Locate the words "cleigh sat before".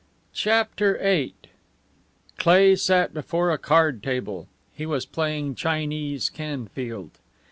2.39-3.51